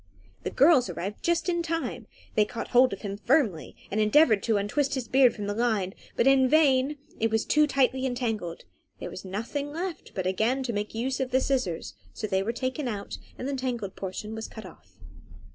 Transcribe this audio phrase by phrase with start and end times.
[0.41, 2.07] The girls arrived just in time.
[2.33, 5.93] They caught hold of him firmly, and endeavoured to untwist his beard from the line,
[6.15, 8.63] but in vain; it was too tightly entangled.
[8.99, 12.51] There was nothing left but again to make use of the scissors; so they were
[12.51, 14.97] taken out, and the tangled portion was cut off.